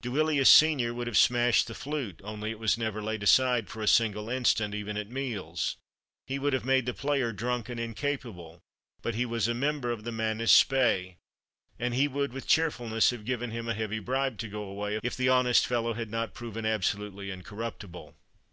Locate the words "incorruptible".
17.32-18.14